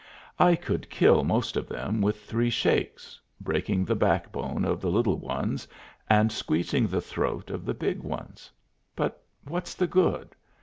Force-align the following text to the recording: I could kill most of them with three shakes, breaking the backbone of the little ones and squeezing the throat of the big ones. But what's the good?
I 0.39 0.55
could 0.55 0.89
kill 0.89 1.23
most 1.23 1.55
of 1.55 1.67
them 1.69 2.01
with 2.01 2.23
three 2.23 2.49
shakes, 2.49 3.19
breaking 3.39 3.85
the 3.85 3.93
backbone 3.93 4.65
of 4.65 4.81
the 4.81 4.89
little 4.89 5.19
ones 5.19 5.67
and 6.09 6.31
squeezing 6.31 6.87
the 6.87 7.01
throat 7.01 7.51
of 7.51 7.65
the 7.65 7.75
big 7.75 8.01
ones. 8.01 8.49
But 8.95 9.21
what's 9.43 9.75
the 9.75 9.85
good? 9.85 10.33